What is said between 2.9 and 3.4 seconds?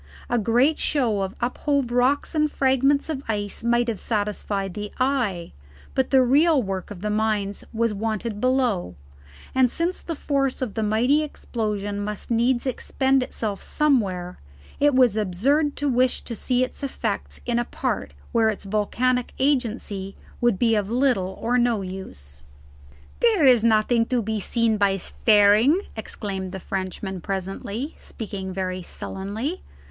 of